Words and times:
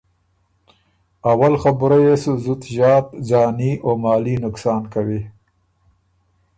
اول 1.31 1.53
خبُره 1.63 1.97
يې 2.05 2.15
سُو 2.21 2.33
زُت 2.43 2.61
ݫات 2.73 3.05
ځاني 3.29 3.71
او 3.85 3.91
مالي 4.03 4.35
نقصان 4.45 4.81
کوی، 4.93 5.21